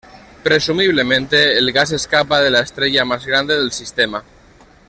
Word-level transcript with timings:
Presumiblemente 0.41 1.55
el 1.59 1.71
gas 1.71 1.91
escapa 1.91 2.41
de 2.41 2.49
la 2.49 2.61
estrella 2.61 3.05
más 3.05 3.23
grande 3.23 3.55
del 3.55 3.71
sistema. 3.71 4.23